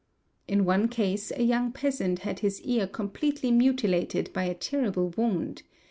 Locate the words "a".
1.31-1.43, 4.45-4.55